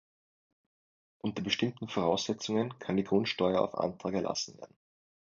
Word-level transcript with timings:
Unter 1.19 1.43
bestimmten 1.43 1.87
Voraussetzungen 1.87 2.79
kann 2.79 2.97
die 2.97 3.03
Grundsteuer 3.03 3.61
auf 3.61 3.77
Antrag 3.77 4.15
erlassen 4.15 4.57
werden. 4.57 4.75